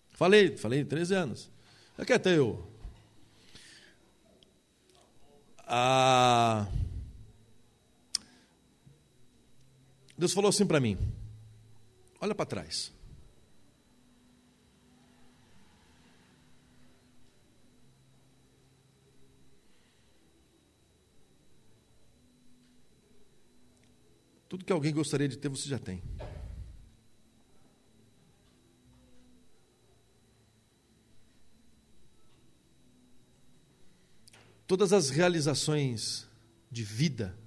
[0.10, 1.51] Falei, falei 13 anos.
[1.97, 2.65] É que até eu.
[5.67, 6.65] Ah,
[10.17, 10.97] Deus falou assim para mim:
[12.19, 12.91] Olha para trás.
[24.49, 26.01] Tudo que alguém gostaria de ter, você já tem.
[34.65, 36.27] Todas as realizações
[36.71, 37.38] de vida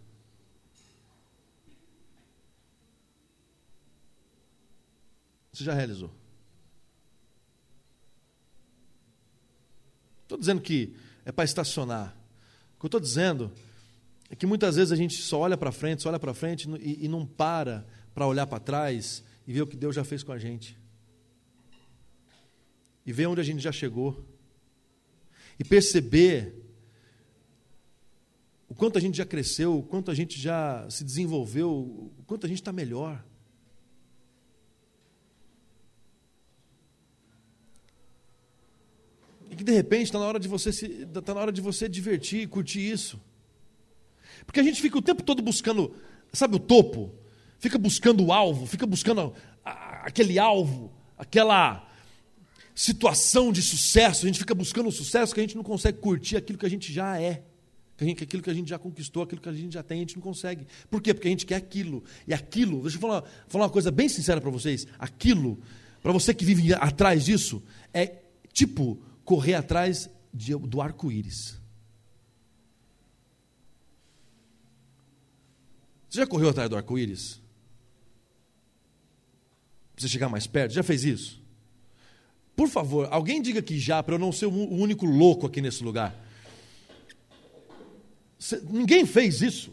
[5.60, 6.10] você já realizou.
[10.22, 10.94] Estou dizendo que
[11.24, 12.16] é para estacionar.
[12.76, 13.52] O que eu estou dizendo
[14.30, 17.04] é que muitas vezes a gente só olha para frente, só olha para frente e,
[17.04, 20.32] e não para para olhar para trás e ver o que Deus já fez com
[20.32, 20.78] a gente.
[23.04, 24.24] E ver onde a gente já chegou.
[25.58, 26.54] E perceber
[28.68, 32.46] o quanto a gente já cresceu, o quanto a gente já se desenvolveu, o quanto
[32.46, 33.24] a gente está melhor.
[39.50, 41.88] E que de repente está na hora de você se, está na hora de você
[41.88, 43.20] divertir, curtir isso.
[44.46, 45.92] Porque a gente fica o tempo todo buscando,
[46.32, 47.12] sabe, o topo,
[47.58, 49.34] fica buscando o alvo, fica buscando
[49.64, 51.86] a, a, aquele alvo, aquela
[52.74, 56.36] situação de sucesso, a gente fica buscando o sucesso que a gente não consegue curtir
[56.36, 57.42] aquilo que a gente já é.
[58.00, 60.22] Aquilo que a gente já conquistou, aquilo que a gente já tem, a gente não
[60.22, 60.66] consegue.
[60.88, 61.12] Por quê?
[61.12, 62.02] Porque a gente quer aquilo.
[62.26, 65.58] E aquilo, deixa eu falar, falar uma coisa bem sincera para vocês: aquilo,
[66.02, 68.22] para você que vive atrás disso, é
[68.54, 68.98] tipo
[69.30, 71.56] correr atrás de, do arco-íris.
[76.08, 77.40] Você já correu atrás do arco-íris?
[79.94, 80.72] Pra você chegar mais perto?
[80.72, 81.40] Já fez isso?
[82.56, 85.84] Por favor, alguém diga que já, para eu não ser o único louco aqui nesse
[85.84, 86.12] lugar.
[88.68, 89.72] Ninguém fez isso.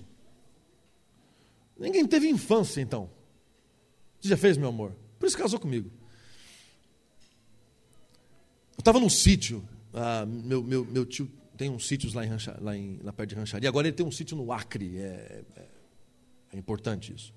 [1.80, 3.10] Ninguém teve infância, então.
[4.22, 4.96] Você já fez, meu amor?
[5.18, 5.90] Por isso casou comigo.
[8.78, 9.68] Eu estava num sítio.
[9.94, 13.32] Ah, meu, meu, meu tio tem uns sítios lá, em, Rancha, lá, em, lá perto
[13.32, 13.68] de Rancharia.
[13.68, 14.98] Agora ele tem um sítio no Acre.
[14.98, 15.66] É, é,
[16.54, 17.34] é importante isso.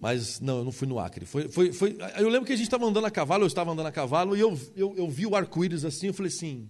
[0.00, 1.26] Mas não, eu não fui no Acre.
[1.26, 3.86] Foi, foi, foi, eu lembro que a gente estava andando a cavalo, eu estava andando
[3.86, 6.68] a cavalo, e eu, eu, eu vi o arco-íris assim, eu falei assim.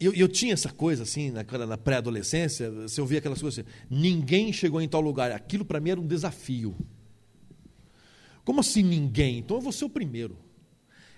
[0.00, 4.52] Eu, eu tinha essa coisa assim, na, na pré-adolescência, você ouvia aquelas coisas assim, ninguém
[4.52, 5.30] chegou em tal lugar.
[5.30, 6.74] Aquilo para mim era um desafio.
[8.44, 9.38] Como assim ninguém?
[9.38, 10.36] Então eu vou ser o primeiro.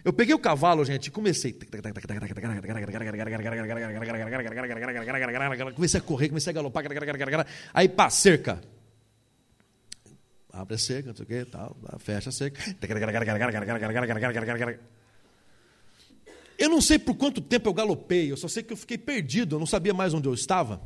[0.06, 1.52] Eu peguei o cavalo, gente, e comecei.
[5.74, 6.84] Comecei a correr, comecei a galopar.
[7.74, 8.62] Aí pá, cerca.
[10.52, 12.62] Abre a cerca, não sei o que, tal, fecha a cerca.
[16.56, 19.56] Eu não sei por quanto tempo eu galopei, eu só sei que eu fiquei perdido,
[19.56, 20.80] eu não sabia mais onde eu estava.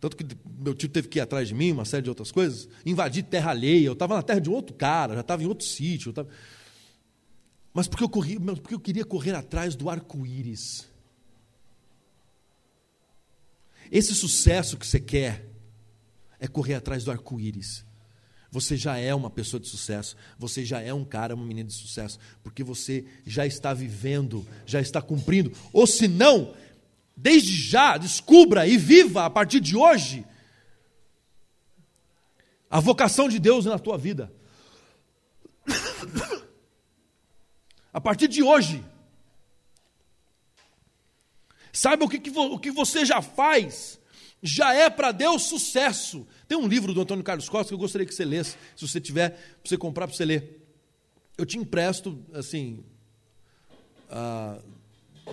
[0.00, 0.26] Tanto que
[0.58, 2.68] meu tio teve que ir atrás de mim, uma série de outras coisas.
[2.84, 5.64] Invadir terra alheia, eu estava na terra de um outro cara, já estava em outro
[5.64, 6.12] sítio.
[6.12, 6.28] Tava...
[7.74, 10.88] Mas porque eu, corri, porque eu queria correr atrás do arco-íris.
[13.90, 15.44] Esse sucesso que você quer
[16.38, 17.84] é correr atrás do arco-íris.
[18.52, 21.74] Você já é uma pessoa de sucesso, você já é um cara, uma menina de
[21.74, 25.50] sucesso, porque você já está vivendo, já está cumprindo.
[25.72, 26.54] Ou se não,
[27.16, 30.24] desde já, descubra e viva a partir de hoje
[32.70, 34.32] a vocação de Deus na tua vida.
[37.94, 38.84] A partir de hoje.
[41.72, 44.00] Saiba o que, o que você já faz,
[44.42, 46.26] já é para Deus sucesso.
[46.48, 49.00] Tem um livro do Antônio Carlos Costa que eu gostaria que você lesse, se você
[49.00, 50.60] tiver, para você comprar, para você ler.
[51.38, 52.84] Eu te empresto, assim,
[54.10, 54.60] ah,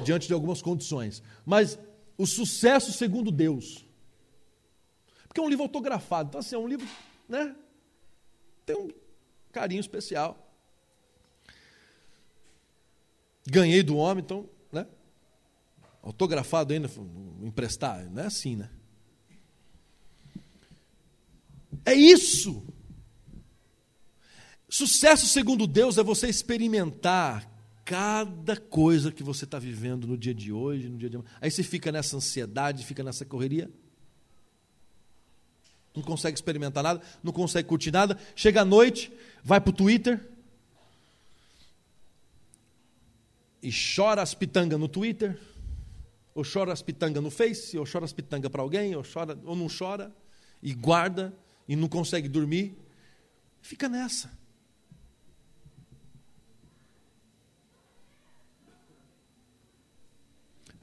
[0.04, 1.22] diante de algumas condições.
[1.46, 1.78] Mas
[2.18, 3.86] o sucesso segundo Deus.
[5.28, 6.88] Porque é um livro autografado, então assim, é um livro,
[7.28, 7.56] né?
[8.66, 8.90] Tem um
[9.52, 10.41] carinho especial.
[13.46, 14.86] Ganhei do homem, então, né?
[16.02, 16.90] Autografado ainda,
[17.42, 18.70] emprestar, não é assim, né?
[21.86, 22.64] É isso.
[24.70, 27.50] Sucesso segundo Deus é você experimentar
[27.84, 31.30] cada coisa que você está vivendo no dia de hoje, no dia de amanhã.
[31.42, 33.70] Aí você fica nessa ansiedade, fica nessa correria.
[35.94, 38.18] Não consegue experimentar nada, não consegue curtir nada.
[38.34, 39.12] Chega à noite,
[39.44, 40.26] vai para o Twitter,
[43.62, 45.40] e chora as pitangas no Twitter,
[46.34, 49.56] ou chora as pitangas no Face, ou chora as pitangas para alguém, ou, chora, ou
[49.56, 50.12] não chora,
[50.62, 51.34] e guarda,
[51.68, 52.76] e não consegue dormir,
[53.62, 54.32] fica nessa.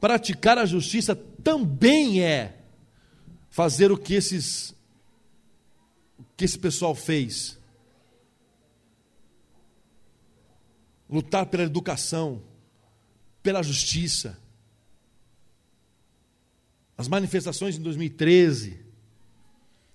[0.00, 2.62] Praticar a justiça também é
[3.50, 4.70] fazer o que esses
[6.16, 7.58] o que esse pessoal fez.
[11.10, 12.42] Lutar pela educação,
[13.48, 14.38] pela justiça.
[16.98, 18.78] As manifestações em 2013,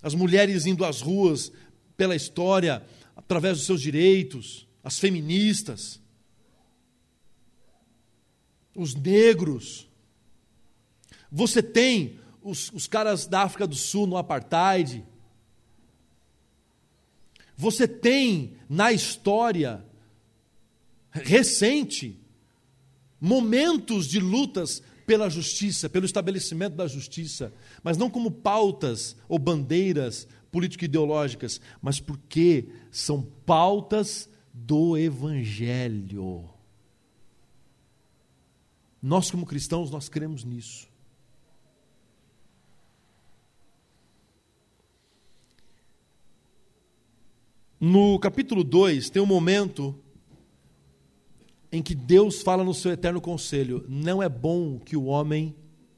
[0.02, 1.52] as mulheres indo às ruas
[1.96, 2.84] pela história,
[3.16, 6.02] através dos seus direitos, as feministas,
[8.76, 9.88] os negros.
[11.32, 15.06] Você tem os, os caras da África do Sul no apartheid.
[17.56, 19.86] Você tem na história
[21.12, 22.23] recente
[23.24, 30.28] momentos de lutas pela justiça, pelo estabelecimento da justiça, mas não como pautas ou bandeiras
[30.52, 36.50] político-ideológicas, mas porque são pautas do Evangelho.
[39.02, 40.90] Nós, como cristãos, nós cremos nisso.
[47.80, 50.03] No capítulo 2, tem um momento
[51.74, 55.56] em que Deus fala no seu eterno conselho: não é bom que o homem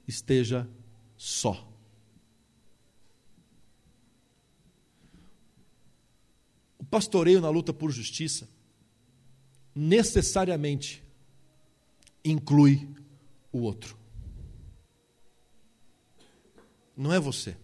[0.08, 0.66] esteja
[1.18, 1.70] só.
[6.80, 8.48] O pastoreio na luta por justiça
[9.76, 11.04] necessariamente
[12.24, 12.88] inclui
[13.52, 13.98] o outro.
[16.96, 17.58] Não é você.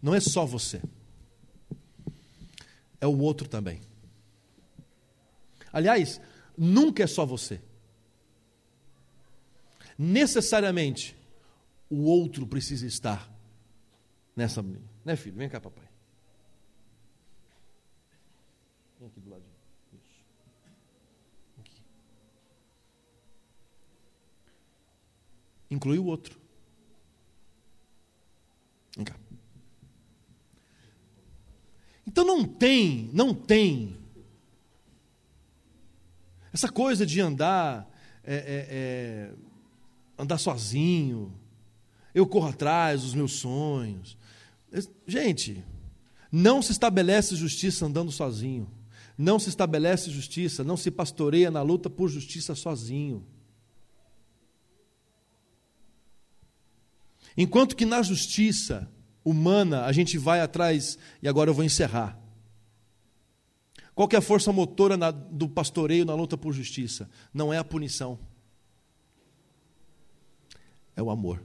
[0.00, 0.80] Não é só você.
[2.98, 3.82] É o outro também.
[5.74, 6.20] Aliás,
[6.56, 7.60] nunca é só você.
[9.98, 11.16] Necessariamente,
[11.90, 13.28] o outro precisa estar
[14.36, 14.64] nessa.
[15.04, 15.36] Né, filho?
[15.36, 15.84] Vem cá, papai.
[19.00, 19.50] Vem aqui do ladinho.
[19.92, 20.24] Isso.
[21.58, 21.82] Aqui.
[25.72, 26.40] Inclui o outro.
[28.96, 29.16] Vem cá.
[32.06, 34.03] Então não tem, não tem
[36.54, 37.90] essa coisa de andar,
[38.22, 39.32] é, é, é,
[40.16, 41.34] andar sozinho,
[42.14, 44.16] eu corro atrás dos meus sonhos.
[45.04, 45.64] Gente,
[46.30, 48.70] não se estabelece justiça andando sozinho.
[49.18, 53.26] Não se estabelece justiça, não se pastoreia na luta por justiça sozinho.
[57.36, 58.88] Enquanto que na justiça
[59.24, 62.23] humana a gente vai atrás, e agora eu vou encerrar.
[63.94, 67.08] Qual é a força motora na, do pastoreio na luta por justiça?
[67.32, 68.18] Não é a punição,
[70.96, 71.42] é o amor.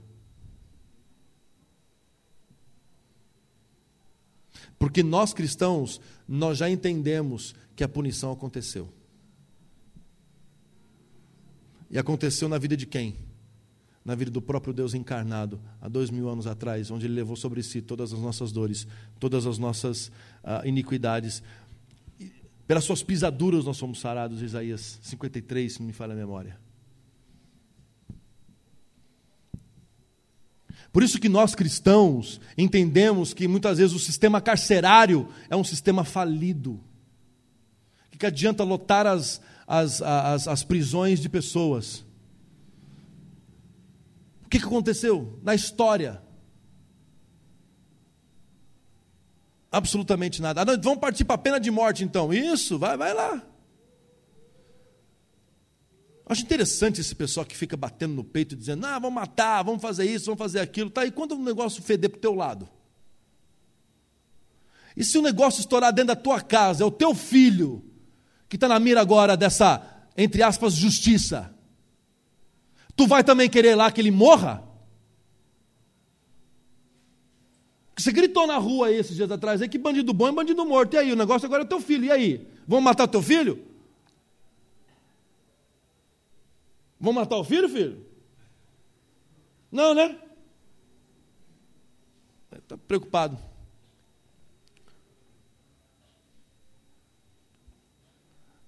[4.78, 8.92] Porque nós cristãos, nós já entendemos que a punição aconteceu.
[11.90, 13.16] E aconteceu na vida de quem?
[14.02, 17.62] Na vida do próprio Deus encarnado, há dois mil anos atrás, onde Ele levou sobre
[17.62, 18.86] si todas as nossas dores,
[19.18, 20.08] todas as nossas
[20.42, 21.42] uh, iniquidades,
[22.70, 26.56] pelas suas pisaduras nós somos sarados, Isaías 53, se não me falha a memória.
[30.92, 36.04] Por isso que nós cristãos entendemos que muitas vezes o sistema carcerário é um sistema
[36.04, 36.80] falido.
[38.14, 42.04] O que adianta lotar as, as, as, as prisões de pessoas?
[44.44, 46.22] O que aconteceu na história?
[49.70, 50.62] Absolutamente nada.
[50.62, 52.32] Ah, não, vamos partir para a pena de morte então.
[52.32, 53.42] Isso, vai, vai lá.
[56.26, 60.04] Acho interessante esse pessoal que fica batendo no peito dizendo: ah, vamos matar, vamos fazer
[60.04, 60.90] isso, vamos fazer aquilo.
[60.90, 62.68] Tá, e quando o negócio feder para o teu lado?
[64.96, 67.84] E se o negócio estourar dentro da tua casa, é o teu filho
[68.48, 69.82] que está na mira agora dessa,
[70.16, 71.54] entre aspas, justiça.
[72.96, 74.69] Tu vai também querer lá que ele morra?
[78.00, 80.94] Você gritou na rua esses dias atrás aí que bandido bom é bandido morto.
[80.94, 82.06] E aí, o negócio agora é teu filho.
[82.06, 82.46] E aí?
[82.66, 83.62] Vamos matar teu filho?
[86.98, 88.06] Vamos matar o filho, filho?
[89.70, 90.16] Não, né?
[92.52, 93.38] Está preocupado.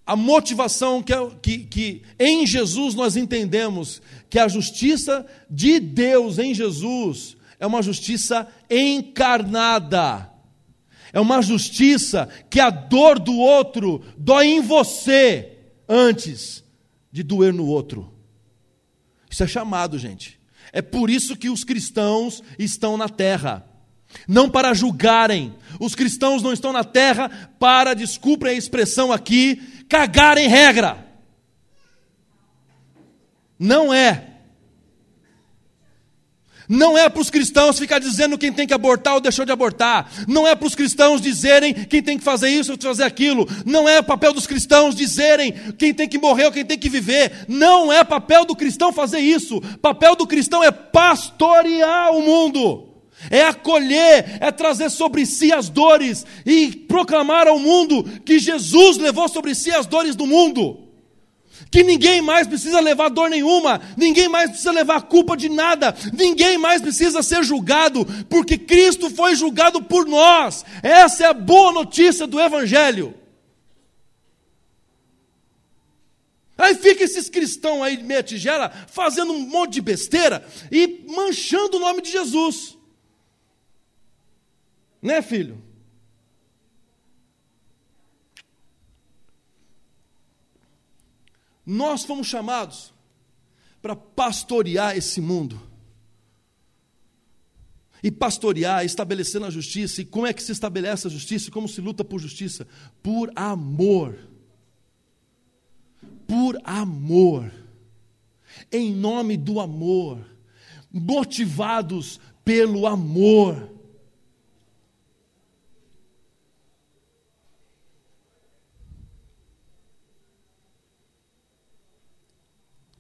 [0.05, 6.53] A motivação que, que, que em Jesus nós entendemos que a justiça de Deus em
[6.53, 10.29] Jesus é uma justiça encarnada.
[11.13, 15.59] É uma justiça que a dor do outro dói em você
[15.89, 16.65] antes
[17.13, 18.13] de doer no outro.
[19.31, 20.41] Isso é chamado, gente.
[20.73, 23.65] É por isso que os cristãos estão na terra.
[24.27, 25.55] Não para julgarem.
[25.79, 27.29] Os cristãos não estão na terra
[27.61, 31.07] para, desculpem a expressão aqui, cagarem regra.
[33.57, 34.32] Não é.
[36.69, 40.11] Não é para os cristãos ficar dizendo quem tem que abortar ou deixou de abortar.
[40.29, 43.49] Não é para os cristãos dizerem quem tem que fazer isso ou fazer aquilo.
[43.65, 47.47] Não é papel dos cristãos dizerem quem tem que morrer ou quem tem que viver.
[47.49, 49.61] Não é papel do cristão fazer isso.
[49.81, 52.89] Papel do cristão é pastorear o mundo.
[53.31, 59.29] é acolher, é trazer sobre si as dores e proclamar ao mundo que Jesus levou
[59.29, 60.92] sobre si as dores do mundo.
[61.71, 66.59] Que ninguém mais precisa levar dor nenhuma, ninguém mais precisa levar culpa de nada, ninguém
[66.59, 70.65] mais precisa ser julgado, porque Cristo foi julgado por nós.
[70.83, 73.15] Essa é a boa notícia do Evangelho.
[76.57, 81.81] Aí fica esses cristãos aí, meia tigela, fazendo um monte de besteira e manchando o
[81.81, 82.79] nome de Jesus.
[85.03, 85.61] Né, filho?
[91.65, 92.93] Nós fomos chamados
[93.81, 95.61] para pastorear esse mundo.
[98.03, 100.03] E pastorear, estabelecendo a justiça.
[100.03, 101.51] E como é que se estabelece a justiça?
[101.51, 102.67] Como se luta por justiça?
[103.03, 104.19] Por amor.
[106.27, 107.53] Por amor.
[108.73, 110.27] Em nome do amor.
[110.93, 113.71] Motivados pelo amor.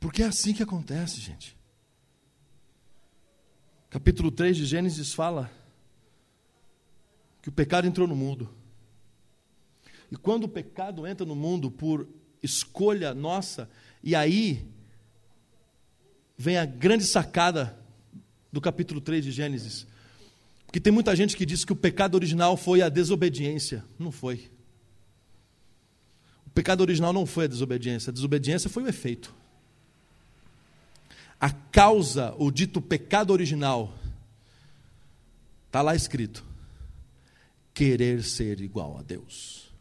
[0.02, 1.56] Porque é assim que acontece, gente.
[3.88, 5.48] Capítulo 3 de Gênesis fala
[7.40, 8.52] que o pecado entrou no mundo.
[10.10, 12.08] E quando o pecado entra no mundo por
[12.42, 13.70] escolha nossa,
[14.02, 14.68] e aí
[16.36, 17.78] vem a grande sacada
[18.50, 19.86] do capítulo 3 de Gênesis.
[20.66, 23.84] Porque tem muita gente que diz que o pecado original foi a desobediência.
[23.96, 24.50] Não foi.
[26.44, 29.41] O pecado original não foi a desobediência, a desobediência foi o efeito
[31.42, 33.92] a causa, o dito pecado original,
[35.66, 36.44] está lá escrito:
[37.74, 39.74] querer ser igual a Deus.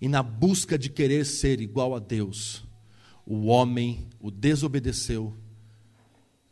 [0.00, 2.64] E na busca de querer ser igual a Deus,
[3.26, 5.36] o homem o desobedeceu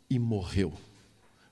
[0.07, 0.71] e morreu.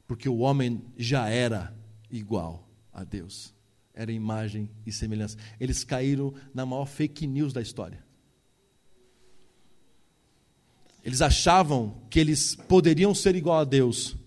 [0.06, 1.76] Porque o homem já era
[2.12, 3.52] igual a Deus.
[3.96, 5.40] Era imagem e semelhança.
[5.60, 8.07] Eles caíram na maior fake news da história.
[11.08, 14.18] Eles achavam que eles poderiam ser igual a Deus.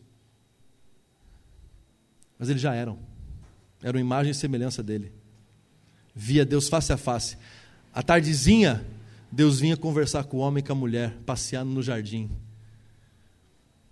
[2.39, 2.99] Mas eles já eram.
[3.83, 5.12] Eram imagem e semelhança dele.
[6.14, 7.37] Via Deus face a face.
[7.93, 8.83] À tardezinha,
[9.31, 12.31] Deus vinha conversar com o homem e com a mulher, passeando no jardim.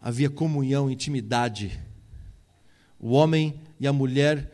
[0.01, 1.79] Havia comunhão, intimidade.
[2.99, 4.51] O homem e a mulher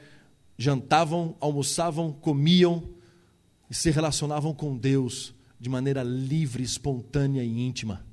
[0.58, 2.82] jantavam, almoçavam, comiam
[3.70, 8.04] e se relacionavam com Deus de maneira livre, espontânea e íntima.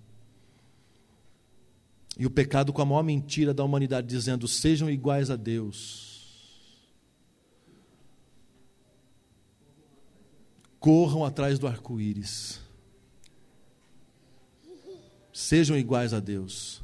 [2.18, 6.12] E o pecado com a maior mentira da humanidade, dizendo: sejam iguais a Deus.
[10.80, 12.59] Corram atrás do arco-íris.
[15.32, 16.82] Sejam iguais a Deus.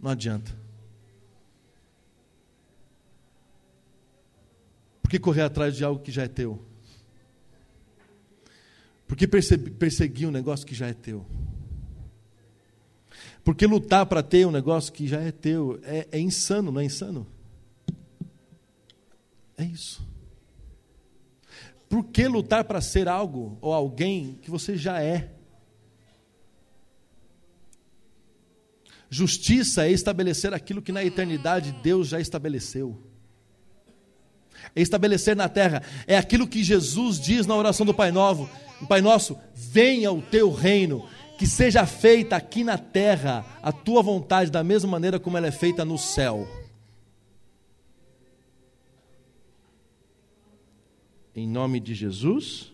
[0.00, 0.56] Não adianta.
[5.02, 6.67] Por que correr atrás de algo que já é teu?
[9.08, 11.24] Por que perseguir um negócio que já é teu?
[13.42, 15.80] Por que lutar para ter um negócio que já é teu?
[15.82, 17.26] É, é insano, não é insano?
[19.56, 20.06] É isso.
[21.88, 25.32] Por que lutar para ser algo ou alguém que você já é?
[29.08, 33.07] Justiça é estabelecer aquilo que na eternidade Deus já estabeleceu.
[34.74, 35.82] Estabelecer na terra.
[36.06, 38.48] É aquilo que Jesus diz na oração do Pai Novo
[38.86, 44.50] Pai nosso, venha o teu reino, que seja feita aqui na terra a tua vontade,
[44.50, 46.46] da mesma maneira como ela é feita no céu.
[51.34, 52.72] Em nome de Jesus.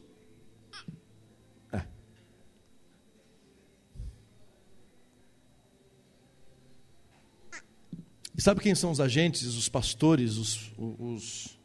[1.73, 1.83] É.
[8.37, 11.59] E sabe quem são os agentes, os pastores, os, os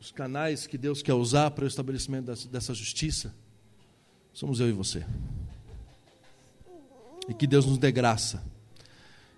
[0.00, 3.34] os canais que Deus quer usar para o estabelecimento dessa justiça,
[4.32, 5.04] somos eu e você.
[7.28, 8.42] E que Deus nos dê graça.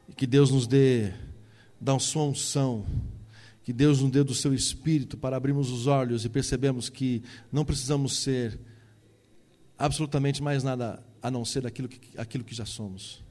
[0.08, 1.12] E que Deus nos dê
[1.80, 2.86] da sua unção.
[3.64, 7.64] Que Deus nos dê do seu espírito para abrirmos os olhos e percebemos que não
[7.64, 8.58] precisamos ser
[9.76, 13.22] absolutamente mais nada a não ser aquilo que, aquilo que já somos.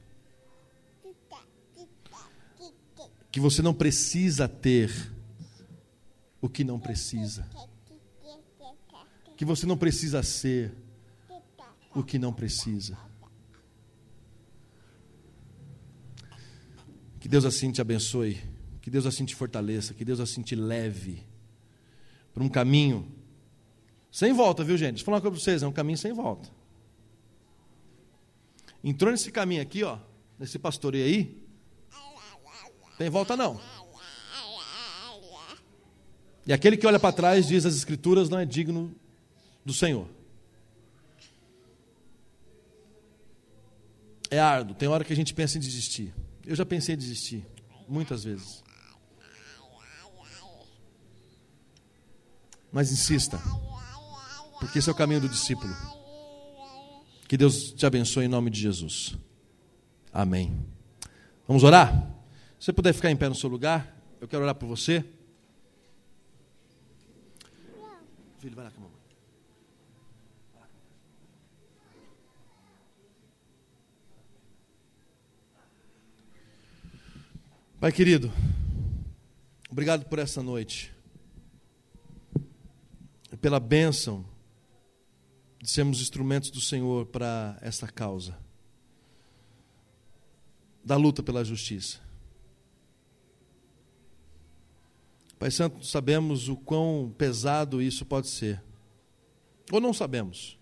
[3.30, 5.10] Que você não precisa ter
[6.42, 7.48] o que não precisa.
[9.36, 10.74] Que você não precisa ser
[11.94, 12.98] o que não precisa.
[17.18, 18.42] Que Deus assim te abençoe.
[18.82, 19.94] Que Deus assim te fortaleça.
[19.94, 21.24] Que Deus assim te leve
[22.34, 23.22] para um caminho
[24.10, 24.98] sem volta, viu gente?
[24.98, 26.50] Vou falar uma coisa para vocês: é um caminho sem volta.
[28.84, 29.98] entrou nesse caminho aqui, ó,
[30.38, 31.42] nesse pastoreio aí,
[32.98, 33.58] tem volta não.
[36.46, 38.94] E aquele que olha para trás diz as escrituras não é digno
[39.64, 40.08] do Senhor.
[44.30, 46.12] É árduo, tem hora que a gente pensa em desistir.
[46.46, 47.46] Eu já pensei em desistir,
[47.86, 48.62] muitas vezes.
[52.72, 53.38] Mas insista,
[54.58, 55.72] porque esse é o caminho do discípulo.
[57.28, 59.16] Que Deus te abençoe em nome de Jesus.
[60.10, 60.58] Amém.
[61.46, 62.10] Vamos orar?
[62.58, 65.04] Se você puder ficar em pé no seu lugar, eu quero orar por você.
[68.42, 69.00] Filho, vai lá com a mamãe.
[77.78, 78.32] Pai querido,
[79.70, 80.92] obrigado por essa noite,
[83.40, 84.24] pela bênção
[85.60, 88.36] de sermos instrumentos do Senhor para essa causa,
[90.84, 92.00] da luta pela justiça.
[95.42, 98.62] Pai Santo, sabemos o quão pesado isso pode ser,
[99.72, 100.56] ou não sabemos,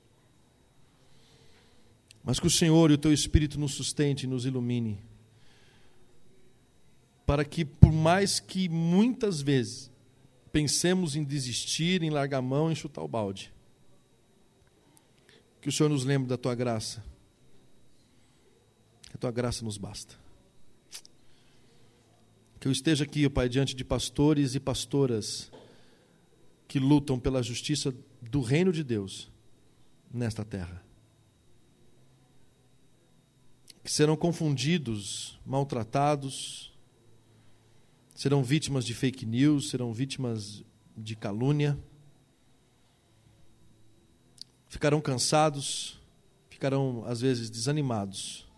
[2.25, 4.99] mas que o Senhor e o Teu Espírito nos sustente e nos ilumine
[7.27, 9.93] para que, por mais que muitas vezes
[10.51, 13.53] pensemos em desistir, em largar a mão, em chutar o balde,
[15.61, 17.05] que o Senhor nos lembre da tua graça,
[19.11, 20.20] que a tua graça nos basta.
[22.61, 25.51] Que eu esteja aqui, Pai, diante de pastores e pastoras
[26.69, 29.31] que lutam pela justiça do reino de Deus
[30.13, 30.85] nesta terra.
[33.83, 36.71] Que serão confundidos, maltratados,
[38.15, 40.63] serão vítimas de fake news, serão vítimas
[40.95, 41.79] de calúnia,
[44.69, 45.99] ficarão cansados,
[46.51, 48.50] ficarão às vezes desanimados.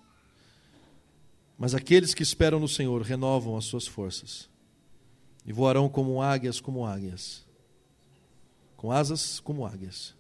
[1.63, 4.51] Mas aqueles que esperam no Senhor renovam as suas forças
[5.47, 7.47] e voarão como águias, como águias,
[8.77, 10.13] com asas como águias.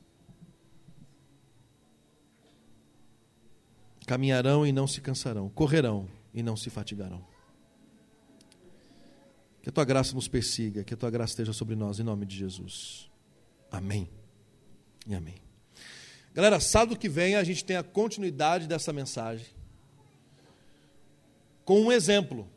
[4.07, 7.26] Caminharão e não se cansarão, correrão e não se fatigarão.
[9.62, 12.24] Que a tua graça nos persiga, que a tua graça esteja sobre nós, em nome
[12.24, 13.11] de Jesus.
[13.68, 14.09] Amém.
[15.09, 15.38] E amém.
[16.32, 19.61] Galera, sábado que vem a gente tem a continuidade dessa mensagem
[21.64, 22.48] com um exemplo.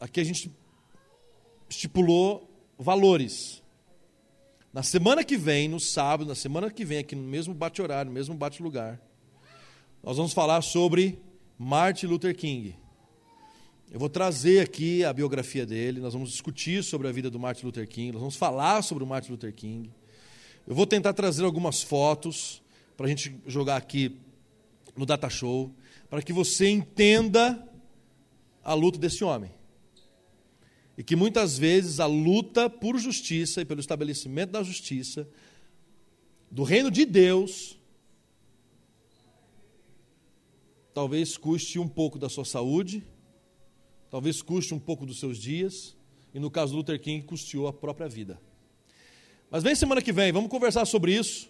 [0.00, 0.50] Aqui a gente
[1.68, 3.62] estipulou valores.
[4.72, 8.14] Na semana que vem, no sábado, na semana que vem, aqui no mesmo bate-horário, no
[8.14, 9.00] mesmo bate-lugar,
[10.02, 11.18] nós vamos falar sobre
[11.58, 12.76] Martin Luther King.
[13.90, 17.66] Eu vou trazer aqui a biografia dele, nós vamos discutir sobre a vida do Martin
[17.66, 19.90] Luther King, nós vamos falar sobre o Martin Luther King.
[20.66, 22.60] Eu vou tentar trazer algumas fotos
[22.96, 24.18] para a gente jogar aqui
[24.96, 25.72] no Data Show,
[26.10, 27.62] para que você entenda
[28.64, 29.50] a luta desse homem.
[30.96, 35.28] E que muitas vezes a luta por justiça e pelo estabelecimento da justiça,
[36.50, 37.78] do reino de Deus,
[40.94, 43.04] talvez custe um pouco da sua saúde,
[44.08, 45.96] talvez custe um pouco dos seus dias,
[46.32, 48.40] e no caso do Luther King, custeou a própria vida.
[49.50, 51.48] Mas vem semana que vem, vamos conversar sobre isso,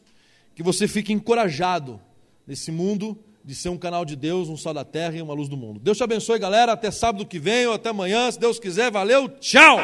[0.55, 2.01] que você fique encorajado
[2.47, 5.49] nesse mundo de ser um canal de Deus, um sal da terra e uma luz
[5.49, 5.79] do mundo.
[5.79, 6.73] Deus te abençoe, galera.
[6.73, 8.91] Até sábado que vem ou até amanhã, se Deus quiser.
[8.91, 9.79] Valeu, tchau!